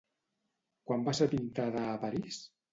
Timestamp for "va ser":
1.09-1.29